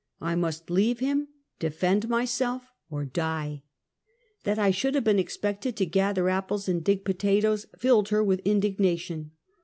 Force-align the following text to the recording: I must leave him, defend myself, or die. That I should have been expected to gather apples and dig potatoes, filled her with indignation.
I 0.19 0.33
must 0.33 0.71
leave 0.71 0.97
him, 0.97 1.27
defend 1.59 2.09
myself, 2.09 2.65
or 2.89 3.05
die. 3.05 3.61
That 4.45 4.57
I 4.57 4.71
should 4.71 4.95
have 4.95 5.03
been 5.03 5.19
expected 5.19 5.75
to 5.77 5.85
gather 5.85 6.27
apples 6.27 6.67
and 6.67 6.83
dig 6.83 7.05
potatoes, 7.05 7.67
filled 7.77 8.09
her 8.09 8.23
with 8.23 8.39
indignation. 8.43 9.33